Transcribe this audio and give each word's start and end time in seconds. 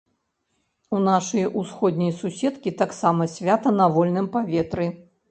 У 0.99 0.99
нашай 1.07 1.43
усходняй 1.61 2.11
суседкі 2.21 2.73
таксама 2.81 3.27
свята 3.33 3.73
на 3.83 3.87
вольным 3.99 4.31
паветры. 4.37 4.89